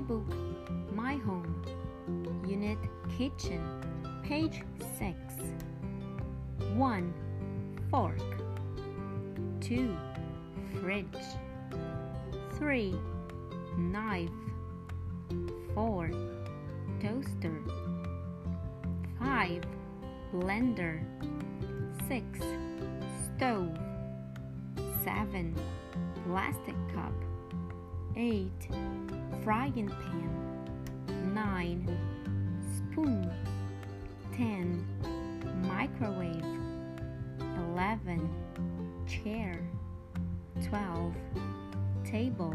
[0.00, 0.32] book
[0.94, 1.62] My Home,
[2.46, 2.78] Unit
[3.16, 3.62] Kitchen,
[4.22, 4.62] page
[4.98, 5.16] 6.
[6.74, 7.14] 1.
[7.90, 8.20] Fork
[9.60, 9.96] 2.
[10.80, 11.06] Fridge
[12.58, 12.94] 3.
[13.76, 14.30] Knife
[15.74, 16.10] 4.
[17.00, 17.62] Toaster
[19.18, 19.62] 5.
[20.34, 21.00] Blender
[22.08, 22.24] 6.
[23.36, 23.76] Stove
[25.04, 25.54] 7.
[26.26, 27.12] Plastic cup
[28.16, 28.97] 8.
[29.48, 31.98] Frying pan 9.
[32.76, 33.32] Spoon
[34.36, 34.86] 10.
[35.62, 36.44] Microwave
[37.72, 38.28] 11.
[39.06, 39.66] Chair
[40.68, 41.14] 12.
[42.04, 42.54] Table